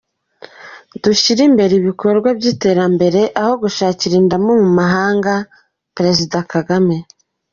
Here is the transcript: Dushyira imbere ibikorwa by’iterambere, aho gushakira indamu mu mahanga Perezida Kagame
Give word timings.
Dushyira 1.03 1.41
imbere 1.49 1.73
ibikorwa 1.79 2.29
by’iterambere, 2.37 3.21
aho 3.41 3.53
gushakira 3.63 4.13
indamu 4.21 4.51
mu 4.63 4.69
mahanga 4.79 5.33
Perezida 5.95 6.37
Kagame 6.53 6.97